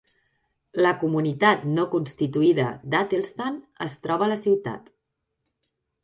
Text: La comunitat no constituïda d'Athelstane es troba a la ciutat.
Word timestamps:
La 0.83 0.91
comunitat 1.01 1.65
no 1.73 1.83
constituïda 1.91 2.65
d'Athelstane 2.93 3.85
es 3.87 3.97
troba 4.07 4.27
a 4.29 4.31
la 4.31 4.39
ciutat. 4.47 4.89